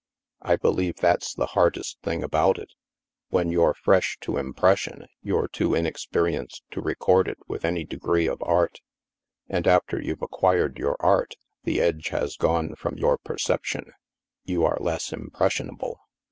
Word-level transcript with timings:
I 0.41 0.55
believe 0.55 0.95
that's 0.95 1.35
the 1.35 1.45
hardest 1.53 1.99
thing 2.01 2.23
about 2.23 2.57
it: 2.57 2.73
when 3.29 3.51
you're 3.51 3.75
fresh 3.75 4.17
to 4.21 4.37
impression, 4.39 5.05
you're 5.21 5.47
too 5.47 5.75
inexperienced 5.75 6.63
to 6.71 6.81
record 6.81 7.27
it 7.27 7.37
with 7.47 7.63
any 7.63 7.83
degree 7.83 8.25
of 8.27 8.41
art; 8.41 8.79
and 9.47 9.67
after 9.67 10.01
you've 10.01 10.23
acquired 10.23 10.79
your 10.79 10.97
art, 10.99 11.35
the 11.65 11.79
edge 11.81 12.07
has 12.09 12.35
gone 12.35 12.73
from 12.73 12.97
your 12.97 13.19
per 13.19 13.35
ception— 13.37 13.91
you 14.51 14.65
are 14.65 14.79
less 14.79 15.13
impressionable. 15.13 15.99